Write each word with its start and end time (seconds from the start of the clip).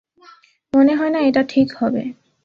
মনে 0.73 0.93
হয় 0.95 1.09
না 1.09 1.19
এটা 1.19 1.41
ঠিক 1.43 1.67
হবে। 1.75 2.03